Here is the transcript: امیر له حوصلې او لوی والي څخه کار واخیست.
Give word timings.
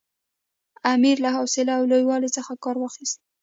امیر 0.93 1.17
له 1.25 1.29
حوصلې 1.35 1.71
او 1.77 1.83
لوی 1.91 2.03
والي 2.07 2.29
څخه 2.37 2.51
کار 2.63 2.75
واخیست. 2.79 3.17